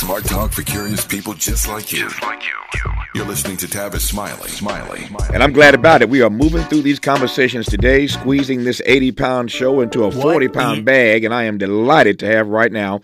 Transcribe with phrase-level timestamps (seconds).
[0.00, 2.08] Smart talk for curious people just like you.
[2.08, 2.90] Just like you.
[3.14, 4.48] You're listening to Tavis Smiley.
[4.48, 5.06] Smiley.
[5.34, 6.08] And I'm glad about it.
[6.08, 10.48] We are moving through these conversations today, squeezing this 80 pound show into a 40
[10.48, 11.24] pound bag.
[11.24, 13.02] And I am delighted to have right now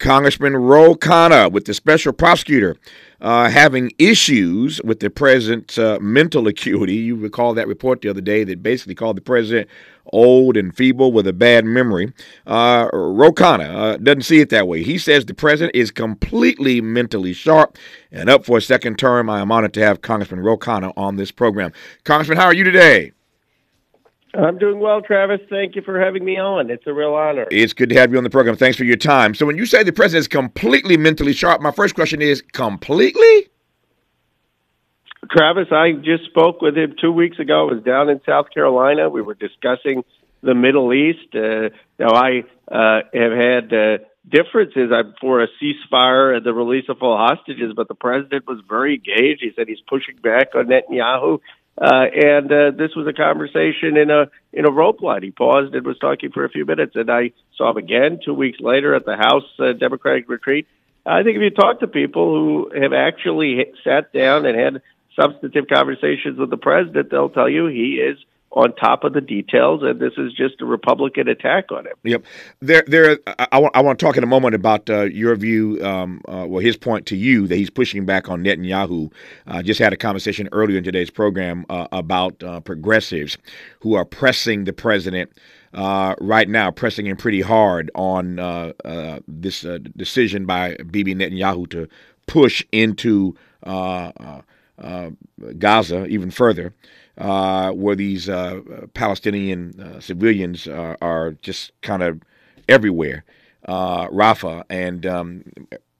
[0.00, 2.76] Congressman Ro Khanna with the special prosecutor
[3.22, 6.94] uh, having issues with the president's uh, mental acuity.
[6.94, 9.70] You recall that report the other day that basically called the president
[10.06, 12.12] old and feeble with a bad memory.
[12.46, 14.82] Uh, Ro Khanna uh, doesn't see it that way.
[14.82, 17.78] He says the president is completely mentally sharp
[18.10, 19.30] and up for a second term.
[19.30, 21.72] I am honored to have Congressman Ro Khanna on this program.
[22.04, 23.12] Congressman, how are you today?
[24.34, 25.40] I'm doing well, Travis.
[25.50, 26.70] Thank you for having me on.
[26.70, 27.46] It's a real honor.
[27.50, 28.56] It's good to have you on the program.
[28.56, 29.34] Thanks for your time.
[29.34, 33.48] So, when you say the president is completely mentally sharp, my first question is completely?
[35.30, 37.68] Travis, I just spoke with him two weeks ago.
[37.68, 39.08] I was down in South Carolina.
[39.08, 40.04] We were discussing
[40.42, 41.34] the Middle East.
[41.34, 46.98] Uh, now, I uh, have had uh, differences for a ceasefire and the release of
[47.02, 49.42] all hostages, but the president was very engaged.
[49.42, 51.40] He said he's pushing back on Netanyahu.
[51.80, 55.22] Uh, and uh, this was a conversation in a in a rope line.
[55.22, 58.34] He paused and was talking for a few minutes, and I saw him again two
[58.34, 60.66] weeks later at the House uh, Democratic retreat.
[61.06, 64.82] I think if you talk to people who have actually sat down and had
[65.18, 68.18] substantive conversations with the president, they'll tell you he is
[68.52, 71.94] on top of the details, and this is just a Republican attack on him.
[72.04, 72.24] Yep.
[72.60, 73.18] There, there.
[73.26, 76.44] I, want, I want to talk in a moment about uh, your view, um, uh,
[76.46, 79.10] well, his point to you that he's pushing back on Netanyahu.
[79.46, 83.38] I uh, just had a conversation earlier in today's program uh, about uh, progressives
[83.80, 85.32] who are pressing the president.
[85.72, 88.36] Uh, right now, pressing him pretty hard on
[89.26, 89.64] this
[89.96, 91.88] decision by Bibi Netanyahu to
[92.26, 93.34] push into
[95.58, 96.74] Gaza even further
[97.72, 98.60] where these uh,
[98.94, 102.20] Palestinian uh, civilians are, are just kind of
[102.68, 103.24] everywhere.
[103.66, 105.44] Uh, Rafah and um,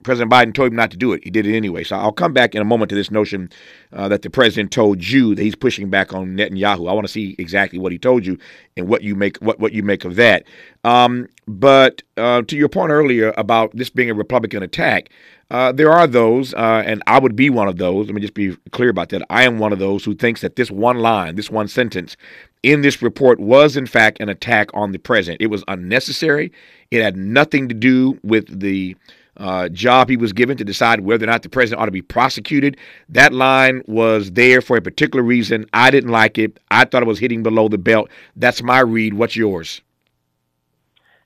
[0.03, 1.23] President Biden told him not to do it.
[1.25, 1.85] He did it anyway.
[1.85, 3.51] So I'll come back in a moment to this notion
[3.93, 6.89] uh, that the president told you that he's pushing back on Netanyahu.
[6.89, 8.39] I want to see exactly what he told you
[8.77, 10.45] and what you make what, what you make of that.
[10.85, 15.11] Um, but uh, to your point earlier about this being a Republican attack,
[15.51, 18.07] uh, there are those, uh, and I would be one of those.
[18.07, 19.23] Let me just be clear about that.
[19.29, 22.17] I am one of those who thinks that this one line, this one sentence
[22.63, 25.43] in this report was, in fact, an attack on the president.
[25.43, 26.53] It was unnecessary.
[26.91, 28.97] It had nothing to do with the
[29.37, 32.03] uh, job he was given to decide whether or not the president ought to be
[32.03, 32.77] prosecuted.
[33.09, 35.67] That line was there for a particular reason.
[35.73, 36.61] I didn't like it.
[36.71, 38.11] I thought it was hitting below the belt.
[38.37, 39.15] That's my read.
[39.15, 39.83] What's yours?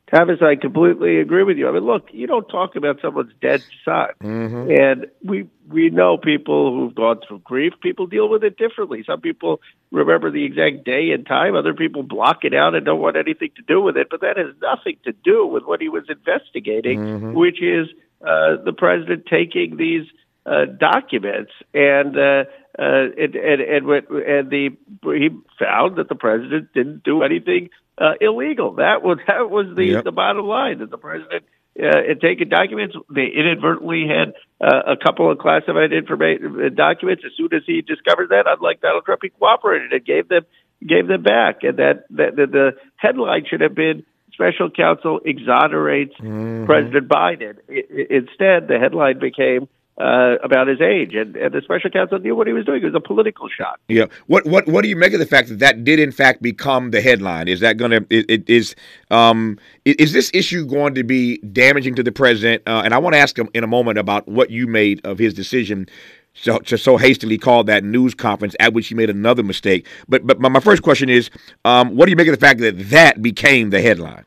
[0.09, 1.69] Travis, I completely agree with you.
[1.69, 4.71] I mean, look, you don't talk about someone's dead son, mm-hmm.
[4.71, 7.73] and we we know people who've gone through grief.
[7.83, 9.03] People deal with it differently.
[9.05, 11.57] Some people remember the exact day and time.
[11.57, 14.07] Other people block it out and don't want anything to do with it.
[14.09, 17.35] But that has nothing to do with what he was investigating, mm-hmm.
[17.35, 17.89] which is
[18.23, 20.07] uh, the president taking these
[20.45, 22.17] uh, documents and.
[22.17, 22.45] Uh,
[22.79, 24.69] uh, and, and, and, and the
[25.05, 28.75] he found that the president didn't do anything uh, illegal.
[28.75, 30.05] That was that was the yep.
[30.05, 31.45] the bottom line that the president
[31.79, 32.97] uh, had taken documents.
[33.15, 37.23] They inadvertently had uh, a couple of classified information uh, documents.
[37.27, 40.45] As soon as he discovered that, unlike Donald Trump, he cooperated and gave them
[40.87, 41.63] gave them back.
[41.63, 46.67] And that that, that the headline should have been special counsel exonerates mm-hmm.
[46.67, 47.57] President Biden.
[47.69, 49.69] I, instead, the headline became
[49.99, 52.83] uh, about his age, and, and the special counsel knew what he was doing.
[52.83, 53.81] It was a political shot.
[53.89, 54.07] Yeah.
[54.27, 56.91] What what what do you make of the fact that that did in fact become
[56.91, 57.49] the headline?
[57.49, 58.75] Is that going to it is
[59.11, 62.63] um is this issue going to be damaging to the president?
[62.67, 65.19] Uh, and I want to ask him in a moment about what you made of
[65.19, 65.89] his decision.
[66.39, 69.87] So, to so hastily call that news conference at which he made another mistake.
[70.07, 71.31] But but my first question is,
[71.65, 74.27] um, what do you make of the fact that that became the headline?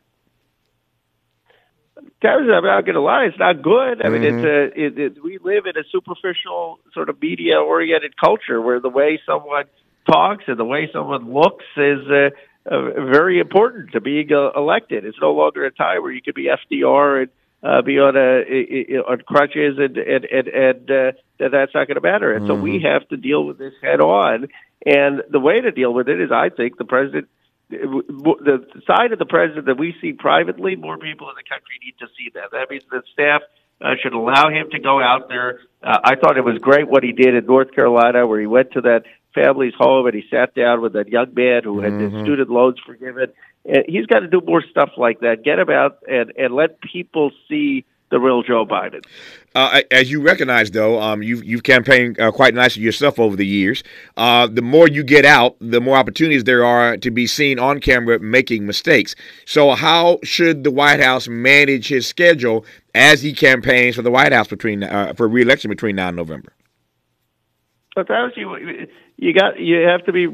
[2.28, 4.04] I'm not going to lie, it's not good.
[4.04, 4.38] I mean, mm-hmm.
[4.38, 8.80] it's a it, it, we live in a superficial sort of media oriented culture where
[8.80, 9.64] the way someone
[10.10, 12.30] talks and the way someone looks is uh,
[12.70, 15.04] uh, very important to being uh, elected.
[15.04, 17.30] It's no longer a time where you could be FDR and
[17.62, 22.00] uh, be on a on crutches and and and, and uh, that's not going to
[22.00, 22.32] matter.
[22.32, 22.54] And mm-hmm.
[22.54, 22.86] so we mm-hmm.
[22.86, 24.48] have to deal with this head on.
[24.84, 27.28] And the way to deal with it is, I think, the president
[27.70, 31.94] the side of the president that we see privately, more people in the country need
[32.00, 32.50] to see that.
[32.52, 33.42] That means the staff
[33.80, 35.60] uh, should allow him to go out there.
[35.82, 38.72] Uh, I thought it was great what he did in North Carolina, where he went
[38.72, 42.16] to that family's home and he sat down with that young man who had mm-hmm.
[42.16, 43.32] his student loans forgiven.
[43.64, 45.44] And he's got to do more stuff like that.
[45.44, 49.04] Get him out and and let people see the real Joe Biden.
[49.54, 53.46] Uh, as you recognize, though, um, you've you've campaigned uh, quite nicely yourself over the
[53.46, 53.82] years.
[54.16, 57.80] Uh, the more you get out, the more opportunities there are to be seen on
[57.80, 59.16] camera making mistakes.
[59.46, 62.64] So, how should the White House manage his schedule
[62.94, 66.52] as he campaigns for the White House between uh, for reelection between now and November?
[67.96, 68.86] But that you
[69.20, 70.26] you got you have to be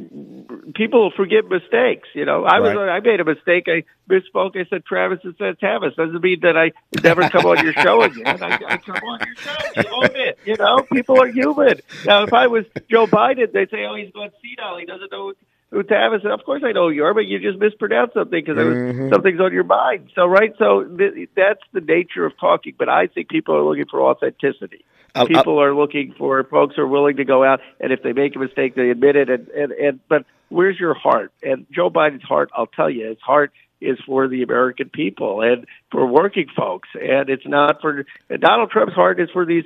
[0.77, 2.09] people forget mistakes.
[2.15, 3.67] You know, I was I made a mistake.
[3.67, 4.57] I misspoke.
[4.57, 5.97] I said Travis instead of Tavis.
[5.97, 6.71] Doesn't mean that I
[7.03, 8.41] never come on your show again.
[8.41, 9.57] I, I come on your show.
[9.77, 10.39] You own it.
[10.45, 11.81] You know, people are human.
[12.05, 14.79] Now, if I was Joe Biden, they'd say, "Oh, he's going senile.
[14.79, 15.33] He doesn't know."
[15.73, 16.23] Who Tavis?
[16.23, 19.13] And of course, I know who you are, but you just mispronounced something because mm-hmm.
[19.13, 20.11] something's on your mind.
[20.15, 20.53] So, right?
[20.59, 22.75] So th- that's the nature of talking.
[22.79, 24.85] But I think people are looking for authenticity.
[25.17, 28.03] I'll, people I'll, are looking for folks who are willing to go out, and if
[28.03, 29.31] they make a mistake, they admit it.
[29.31, 31.33] And, and, and but where's your heart?
[31.43, 35.67] And Joe Biden's heart, I'll tell you, his heart is for the American people and
[35.91, 38.07] for working folks, and it's not for
[38.39, 39.65] Donald Trump's heart is for these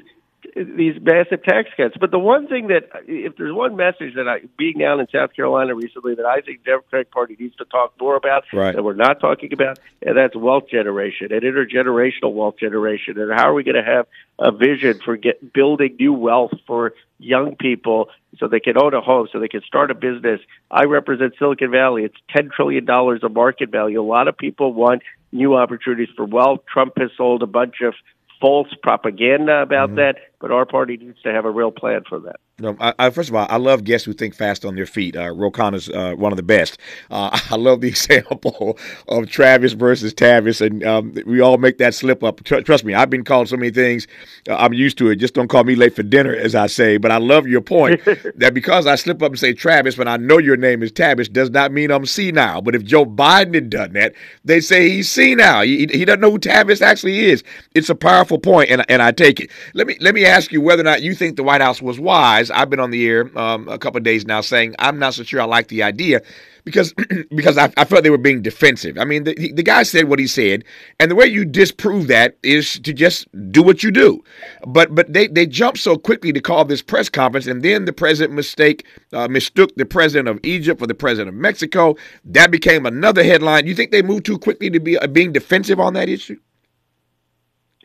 [0.55, 1.97] these massive tax cuts.
[1.99, 5.35] But the one thing that, if there's one message that I, being down in South
[5.35, 8.75] Carolina recently, that I think the Democratic Party needs to talk more about, right.
[8.75, 13.19] that we're not talking about, and that's wealth generation and intergenerational wealth generation.
[13.19, 14.07] And how are we going to have
[14.39, 18.09] a vision for get, building new wealth for young people
[18.39, 20.41] so they can own a home, so they can start a business?
[20.71, 22.05] I represent Silicon Valley.
[22.05, 24.01] It's $10 trillion of market value.
[24.01, 25.03] A lot of people want
[25.33, 26.61] new opportunities for wealth.
[26.73, 27.95] Trump has sold a bunch of
[28.41, 29.97] false propaganda about mm-hmm.
[29.97, 32.41] that, but our party needs to have a real plan for that.
[32.61, 35.17] No, I, I, first of all, I love guests who think fast on their feet.
[35.17, 36.79] Uh, Ro Khanna's uh, one of the best.
[37.11, 38.79] Uh, I love the example
[39.09, 42.43] of Travis versus Tavis, and um, we all make that slip up.
[42.45, 44.07] Tr- trust me, I've been called so many things.
[44.49, 45.17] Uh, I'm used to it.
[45.17, 46.97] Just don't call me late for dinner, as I say.
[46.97, 48.03] But I love your point
[48.37, 51.31] that because I slip up and say Travis when I know your name is Tavis
[51.31, 52.63] does not mean I'm senile.
[52.63, 54.15] But if Joe Biden had done that,
[54.45, 55.63] they say he's senile.
[55.65, 57.43] He, he doesn't know who Tavis actually is.
[57.75, 59.51] It's a powerful point, and and I take it.
[59.75, 62.01] Let me let me ask you whether or not you think the White House was
[62.01, 65.23] wise I've been on the air um, a couple days now saying I'm not so
[65.23, 66.23] sure I like the idea
[66.65, 66.93] because
[67.35, 68.99] because I, I felt they were being defensive.
[68.99, 70.65] I mean, the, the guy said what he said,
[70.99, 74.23] and the way you disprove that is to just do what you do.
[74.67, 77.93] But but they they jumped so quickly to call this press conference, and then the
[77.93, 81.97] president mistake uh, mistook the president of Egypt for the president of Mexico.
[82.25, 83.67] That became another headline.
[83.67, 86.39] You think they moved too quickly to be uh, being defensive on that issue?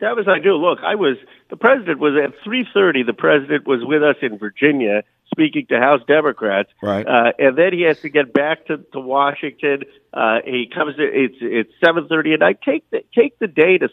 [0.00, 0.56] That was I do.
[0.56, 1.16] Look, I was
[1.48, 3.02] the president was at three thirty.
[3.02, 7.06] The president was with us in Virginia speaking to House Democrats, right?
[7.06, 9.84] Uh, and then he has to get back to, to Washington.
[10.12, 10.96] Uh, he comes.
[10.96, 12.58] To, it's it's seven thirty at night.
[12.62, 13.88] Take the take the day to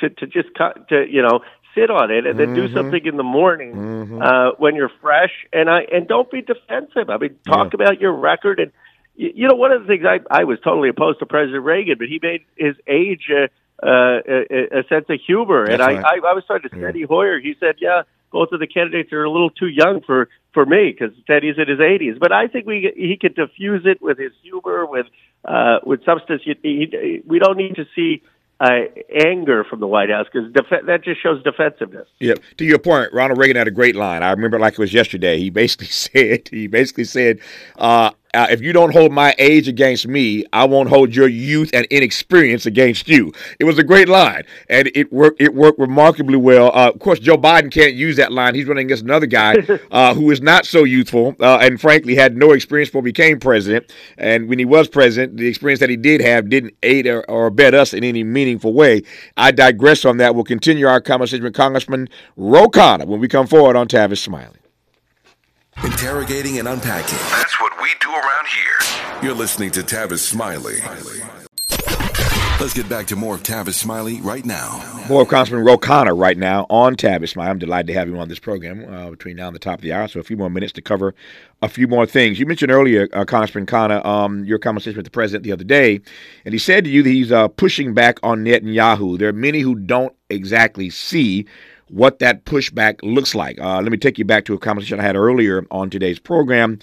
[0.00, 1.40] to to just cut to you know
[1.74, 2.66] sit on it and then mm-hmm.
[2.66, 4.22] do something in the morning mm-hmm.
[4.22, 5.32] uh, when you're fresh.
[5.52, 7.10] And I and don't be defensive.
[7.10, 7.86] I mean, talk yeah.
[7.86, 8.72] about your record and.
[9.14, 12.08] You know, one of the things I, I was totally opposed to President Reagan, but
[12.08, 13.48] he made his age uh,
[13.82, 15.66] uh, a, a sense of humor.
[15.66, 17.06] That's and I, I, I was talking to yeah.
[17.06, 17.40] Hoyer.
[17.40, 20.94] He said, "Yeah, both of the candidates are a little too young for for me
[20.96, 24.32] because Teddy's in his 80s." But I think we he could diffuse it with his
[24.42, 25.06] humor, with
[25.44, 26.42] uh, with substance.
[26.44, 28.22] He, he, we don't need to see
[28.62, 28.84] uh,
[29.26, 32.06] anger from the White House because def- that just shows defensiveness.
[32.20, 32.34] Yeah.
[32.58, 34.22] To your point, Ronald Reagan had a great line.
[34.22, 35.38] I remember like it was yesterday.
[35.38, 37.40] He basically said, he basically said,
[37.76, 41.70] uh, uh, if you don't hold my age against me, I won't hold your youth
[41.74, 43.32] and inexperience against you.
[43.58, 45.40] It was a great line, and it worked.
[45.40, 46.68] It worked remarkably well.
[46.74, 48.54] Uh, of course, Joe Biden can't use that line.
[48.54, 49.56] He's running against another guy
[49.90, 53.38] uh, who is not so youthful uh, and, frankly, had no experience before he became
[53.38, 53.92] president.
[54.16, 57.46] And when he was president, the experience that he did have didn't aid or, or
[57.46, 59.02] abet us in any meaningful way.
[59.36, 60.34] I digress on that.
[60.34, 64.61] We'll continue our conversation with Congressman Ro Khanna when we come forward on Tavis Smiley.
[65.78, 67.18] Interrogating and unpacking.
[67.30, 69.22] That's what we do around here.
[69.22, 70.80] You're listening to Tavis Smiley.
[72.60, 75.04] Let's get back to more of Tavis Smiley right now.
[75.08, 77.50] More of Congressman Ro Khanna right now on Tavis Smiley.
[77.50, 79.82] I'm delighted to have him on this program uh, between now and the top of
[79.82, 80.06] the hour.
[80.06, 81.12] So a few more minutes to cover
[81.62, 82.38] a few more things.
[82.38, 86.00] You mentioned earlier, uh, Congressman Khanna, um, your conversation with the president the other day,
[86.44, 89.18] and he said to you that he's uh, pushing back on Netanyahu.
[89.18, 91.46] There are many who don't exactly see
[91.92, 93.60] what that pushback looks like.
[93.60, 96.78] Uh, let me take you back to a conversation I had earlier on today's program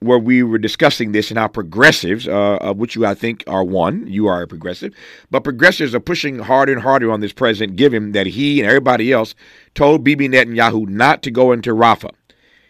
[0.00, 3.64] where we were discussing this and how progressives, uh, of which you I think are
[3.64, 4.94] one, you are a progressive,
[5.30, 9.12] but progressives are pushing harder and harder on this president, given that he and everybody
[9.12, 9.34] else
[9.74, 12.10] told Bibi Netanyahu not to go into Rafah.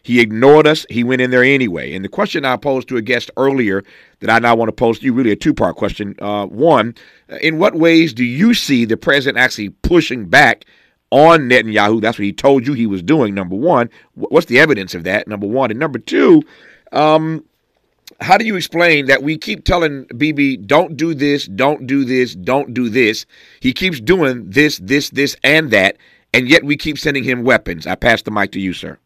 [0.02, 0.86] He ignored us.
[0.88, 1.92] He went in there anyway.
[1.92, 3.82] And the question I posed to a guest earlier
[4.20, 6.14] that I now want to pose to you, really a two part question.
[6.18, 6.94] Uh, one,
[7.42, 10.64] in what ways do you see the president actually pushing back
[11.10, 12.00] on Netanyahu.
[12.00, 13.90] That's what he told you he was doing, number one.
[14.14, 15.70] What's the evidence of that, number one?
[15.70, 16.42] And number two,
[16.92, 17.44] um,
[18.20, 22.34] how do you explain that we keep telling Bibi, don't do this, don't do this,
[22.34, 23.26] don't do this?
[23.60, 25.96] He keeps doing this, this, this, and that,
[26.32, 27.86] and yet we keep sending him weapons.
[27.86, 28.98] I pass the mic to you, sir.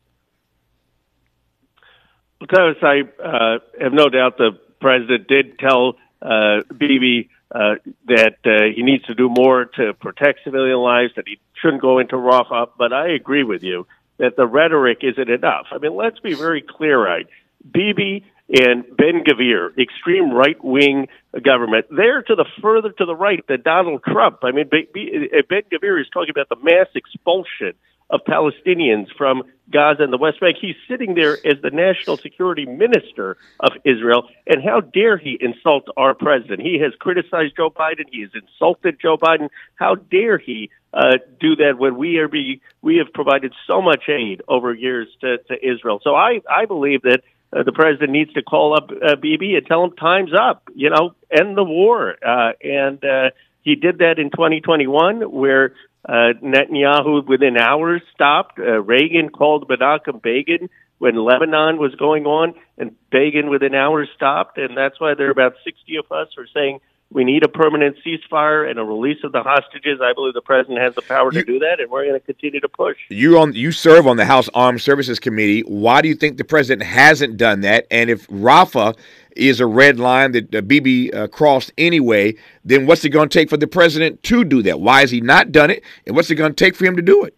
[2.40, 7.74] Well, Travis, I uh, have no doubt the president did tell uh, Bibi uh,
[8.06, 11.98] that uh, he needs to do more to protect civilian lives, that he shouldn't go
[11.98, 12.70] into Rafah.
[12.78, 13.86] But I agree with you
[14.18, 15.66] that the rhetoric isn't enough.
[15.70, 17.26] I mean, let's be very clear, right?
[17.70, 21.08] Bibi and Ben Gvir, extreme right wing
[21.42, 24.38] government, they're to the further to the right than Donald Trump.
[24.42, 27.74] I mean, Ben Gvir is talking about the mass expulsion
[28.12, 30.58] of Palestinians from Gaza and the West Bank.
[30.60, 34.28] He's sitting there as the national security minister of Israel.
[34.46, 36.60] And how dare he insult our president?
[36.60, 38.04] He has criticized Joe Biden.
[38.10, 39.48] He has insulted Joe Biden.
[39.76, 44.04] How dare he uh, do that when we are be, we have provided so much
[44.08, 46.00] aid over years to, to Israel?
[46.04, 49.66] So I, I believe that uh, the president needs to call up uh, Bibi and
[49.66, 50.68] tell him time's up.
[50.74, 52.16] You know, end the war.
[52.22, 53.30] Uh, and uh,
[53.62, 55.74] he did that in 2021, where
[56.08, 58.58] uh, Netanyahu, within hours, stopped.
[58.58, 60.68] Uh, Reagan called Menachem Begin
[60.98, 64.58] when Lebanon was going on, and Begin, within hours, stopped.
[64.58, 66.80] And that's why there are about 60 of us who are saying
[67.12, 70.00] we need a permanent ceasefire and a release of the hostages.
[70.02, 72.60] I believe the president has the power to do that, and we're going to continue
[72.60, 72.96] to push.
[73.08, 75.60] You on you serve on the House Armed Services Committee.
[75.60, 77.86] Why do you think the president hasn't done that?
[77.90, 78.96] And if Rafah
[79.36, 83.38] is a red line that uh, Bibi uh, crossed anyway, then what's it going to
[83.38, 84.80] take for the president to do that?
[84.80, 85.82] Why has he not done it?
[86.06, 87.36] And what's it going to take for him to do it?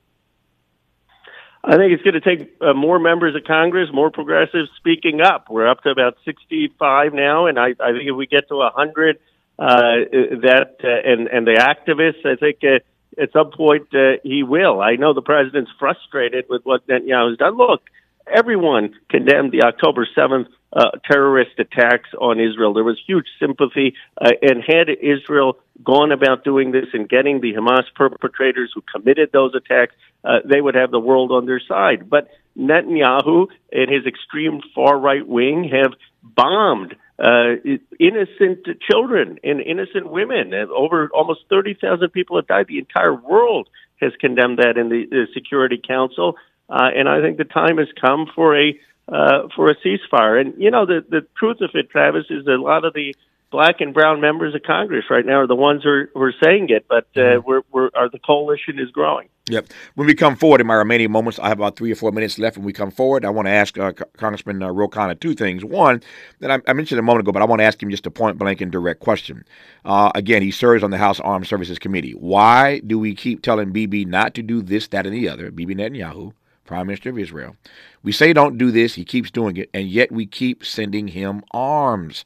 [1.66, 5.46] I think it's going to take uh, more members of Congress, more progressives speaking up.
[5.48, 9.16] We're up to about 65 now, and I, I think if we get to 100,
[9.16, 9.18] uh,
[9.58, 14.80] that uh, and and the activists, I think uh, at some point uh, he will.
[14.80, 17.56] I know the president's frustrated with what Netanyahu's done.
[17.56, 17.82] Look,
[18.26, 22.74] everyone condemned the October 7th uh, terrorist attacks on Israel.
[22.74, 27.54] There was huge sympathy, uh, and had Israel gone about doing this and getting the
[27.54, 29.94] Hamas perpetrators who committed those attacks,
[30.24, 32.08] uh, they would have the world on their side.
[32.10, 35.92] But Netanyahu and his extreme far right wing have
[36.24, 37.56] bombed uh,
[38.00, 40.52] innocent children and innocent women.
[40.52, 42.66] And over almost 30,000 people have died.
[42.68, 43.68] The entire world
[44.00, 46.36] has condemned that in the, the Security Council.
[46.68, 50.40] Uh, and I think the time has come for a uh, for a ceasefire.
[50.40, 53.14] And you know, the the truth of it, Travis, is that a lot of the
[53.54, 56.34] black and brown members of Congress right now are the ones who are, who are
[56.42, 57.48] saying it, but uh, mm-hmm.
[57.48, 59.28] we're, we're, our, the coalition is growing.
[59.48, 59.68] Yep.
[59.94, 62.36] When we come forward in my remaining moments, I have about three or four minutes
[62.36, 62.56] left.
[62.56, 65.64] When we come forward, I want to ask uh, Congressman uh, Ro Khanna two things.
[65.64, 66.02] One,
[66.40, 68.10] that I, I, mentioned a moment ago, but I want to ask him just a
[68.10, 69.44] point blank and direct question.
[69.84, 72.12] Uh, again, he serves on the House Armed Services Committee.
[72.12, 75.76] Why do we keep telling Bibi not to do this, that, and the other, Bibi
[75.76, 76.32] Netanyahu,
[76.64, 77.54] Prime Minister of Israel?
[78.02, 81.44] We say don't do this, he keeps doing it, and yet we keep sending him
[81.52, 82.24] arms.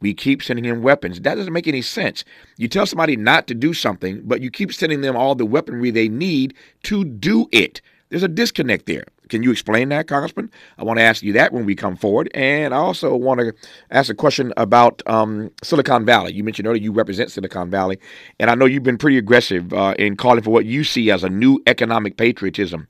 [0.00, 1.20] We keep sending him weapons.
[1.20, 2.24] That doesn't make any sense.
[2.58, 5.90] You tell somebody not to do something, but you keep sending them all the weaponry
[5.90, 7.80] they need to do it.
[8.08, 9.04] There's a disconnect there.
[9.28, 10.50] Can you explain that, Congressman?
[10.78, 12.30] I want to ask you that when we come forward.
[12.34, 13.52] And I also want to
[13.90, 16.32] ask a question about um, Silicon Valley.
[16.32, 17.98] You mentioned earlier you represent Silicon Valley,
[18.38, 21.24] and I know you've been pretty aggressive uh, in calling for what you see as
[21.24, 22.86] a new economic patriotism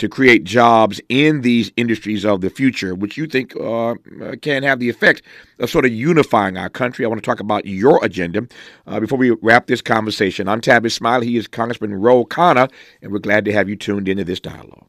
[0.00, 3.94] to create jobs in these industries of the future, which you think uh,
[4.40, 5.22] can have the effect
[5.58, 7.04] of sort of unifying our country.
[7.04, 8.48] I want to talk about your agenda
[8.86, 10.48] uh, before we wrap this conversation.
[10.48, 11.26] I'm Tavis Smiley.
[11.26, 12.70] He is Congressman Ro Khanna,
[13.02, 14.86] and we're glad to have you tuned into this dialogue.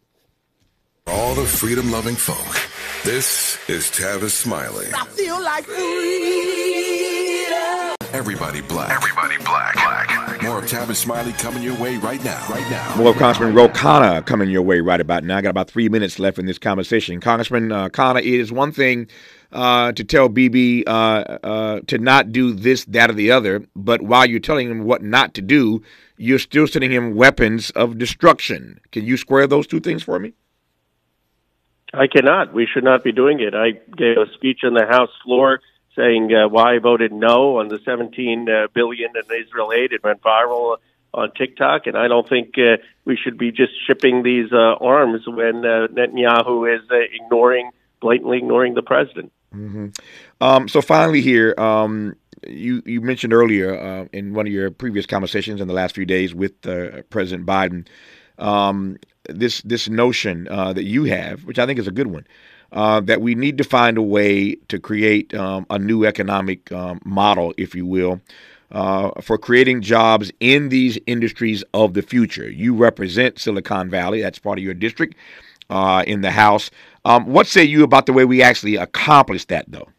[1.07, 2.37] All the freedom loving folk.
[3.03, 4.87] This is Tavis Smiley.
[4.95, 5.81] I feel like freedom.
[8.13, 8.91] Everybody black.
[8.91, 9.73] Everybody black.
[9.73, 10.30] black.
[10.43, 12.43] More of Tavis Smiley coming your way right now.
[12.49, 12.95] Right now.
[12.95, 15.37] More of Congressman Ro Khanna coming your way right about now.
[15.37, 17.19] I got about three minutes left in this conversation.
[17.19, 19.07] Congressman uh, Khanna, it is one thing
[19.51, 24.01] uh, to tell Bibi uh, uh, to not do this, that, or the other, but
[24.01, 25.83] while you're telling him what not to do,
[26.17, 28.81] you're still sending him weapons of destruction.
[28.91, 30.33] Can you square those two things for me?
[31.93, 32.51] I cannot.
[32.51, 33.53] We should not be doing it.
[33.53, 35.59] I gave a speech on the House floor
[35.95, 39.91] saying uh, why I voted no on the 17 uh, billion in Israel aid.
[39.91, 40.77] It went viral
[41.13, 45.27] on TikTok, and I don't think uh, we should be just shipping these uh, arms
[45.27, 49.31] when uh, Netanyahu is uh, ignoring, blatantly ignoring the president.
[49.53, 49.87] Mm-hmm.
[50.39, 52.15] Um, so finally, here, um,
[52.47, 56.05] you you mentioned earlier uh, in one of your previous conversations in the last few
[56.05, 57.87] days with uh, President Biden,
[58.37, 62.25] um, this this notion uh, that you have, which I think is a good one,
[62.71, 67.01] uh, that we need to find a way to create um, a new economic um,
[67.03, 68.21] model, if you will,
[68.71, 72.49] uh, for creating jobs in these industries of the future.
[72.49, 75.15] You represent Silicon Valley, that's part of your district
[75.69, 76.71] uh, in the House.
[77.03, 79.89] Um, what say you about the way we actually accomplish that, though?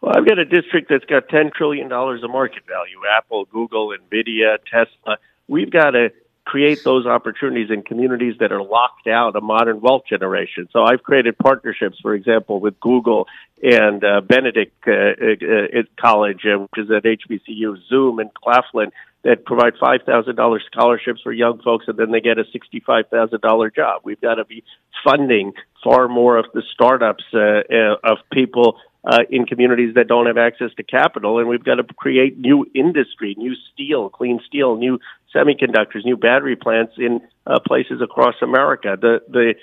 [0.00, 4.58] Well, I've got a district that's got $10 trillion of market value Apple, Google, NVIDIA,
[4.70, 5.16] Tesla.
[5.48, 6.10] We've got to
[6.44, 10.68] create those opportunities in communities that are locked out of modern wealth generation.
[10.72, 13.26] So I've created partnerships, for example, with Google
[13.62, 19.46] and uh, Benedict uh, uh, College, uh, which is at HBCU, Zoom and Claflin, that
[19.46, 24.02] provide $5,000 scholarships for young folks, and then they get a $65,000 job.
[24.04, 24.62] We've got to be
[25.02, 30.26] funding far more of the startups uh, uh, of people uh, in communities that don't
[30.26, 34.76] have access to capital, and we've got to create new industry, new steel, clean steel,
[34.76, 34.98] new
[35.34, 38.96] semiconductors, new battery plants in uh, places across America.
[39.00, 39.54] The the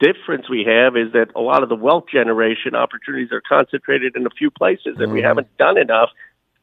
[0.00, 4.26] difference we have is that a lot of the wealth generation opportunities are concentrated in
[4.26, 5.12] a few places, and mm-hmm.
[5.12, 6.10] we haven't done enough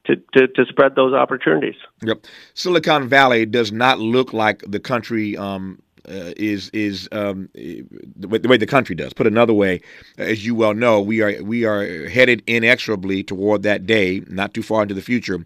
[0.06, 1.75] to, to, to, spread those opportunities.
[2.04, 2.25] Yep.
[2.54, 8.48] Silicon Valley does not look like the country um, is is um, the, way, the
[8.48, 9.14] way the country does.
[9.14, 9.82] Put another way,
[10.18, 14.64] as you well know, we are we are headed inexorably toward that day, not too
[14.64, 15.44] far into the future,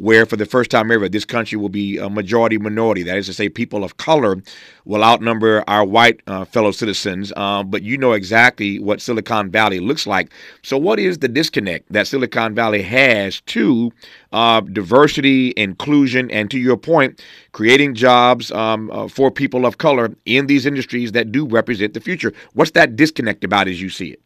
[0.00, 3.02] where for the first time ever, this country will be a majority minority.
[3.02, 4.36] That is to say, people of color
[4.84, 7.32] will outnumber our white uh, fellow citizens.
[7.36, 10.32] Uh, but you know exactly what Silicon Valley looks like.
[10.62, 13.92] So, what is the disconnect that Silicon Valley has to
[14.32, 20.14] uh, diversity, inclusion, and to your point, creating jobs um, uh, for people of color
[20.24, 22.32] in these industries that do represent the future?
[22.54, 24.20] What's that disconnect about as you see it?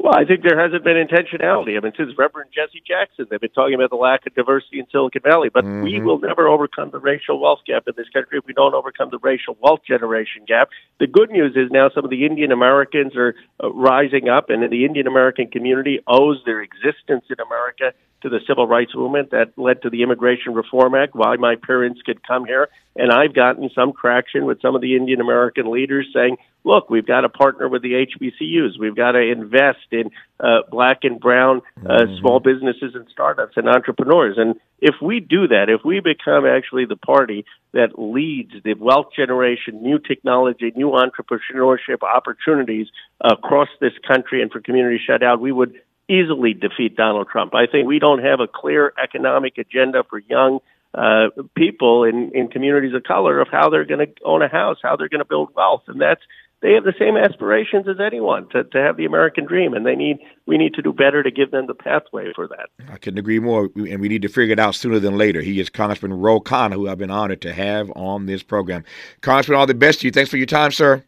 [0.00, 1.76] Well, I think there hasn't been intentionality.
[1.76, 4.86] I mean, since Reverend Jesse Jackson, they've been talking about the lack of diversity in
[4.92, 5.48] Silicon Valley.
[5.52, 5.82] But mm-hmm.
[5.82, 9.08] we will never overcome the racial wealth gap in this country if we don't overcome
[9.10, 10.70] the racial wealth generation gap.
[11.00, 14.62] The good news is now some of the Indian Americans are uh, rising up, and
[14.70, 19.52] the Indian American community owes their existence in America to the civil rights movement that
[19.56, 22.68] led to the Immigration Reform Act, why my parents could come here.
[22.96, 27.06] And I've gotten some traction with some of the Indian American leaders saying, look, we've
[27.06, 28.78] got to partner with the HBCUs.
[28.78, 30.10] We've got to invest in
[30.40, 32.18] uh, black and brown uh, mm-hmm.
[32.20, 34.36] small businesses and startups and entrepreneurs.
[34.36, 39.08] And if we do that, if we become actually the party that leads the wealth
[39.14, 42.88] generation, new technology, new entrepreneurship opportunities
[43.20, 47.54] across this country and for communities shut out, we would easily defeat Donald Trump.
[47.54, 50.60] I think we don't have a clear economic agenda for young
[50.94, 54.78] uh, people in, in communities of color of how they're going to own a house,
[54.82, 56.22] how they're going to build wealth, and that's
[56.60, 59.94] they have the same aspirations as anyone to, to have the American dream, and they
[59.94, 62.68] need we need to do better to give them the pathway for that.
[62.90, 65.40] I couldn't agree more, and we need to figure it out sooner than later.
[65.40, 68.84] He is Congressman Ro Khanna, who I've been honored to have on this program.
[69.20, 70.10] Congressman, all the best to you.
[70.10, 71.04] Thanks for your time, sir.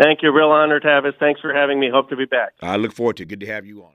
[0.00, 0.32] Thank you.
[0.32, 1.18] Real honor, Tavis.
[1.18, 1.90] Thanks for having me.
[1.92, 2.54] Hope to be back.
[2.62, 3.28] I look forward to it.
[3.28, 3.88] Good to have you on.